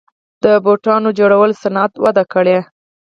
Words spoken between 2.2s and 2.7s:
کړې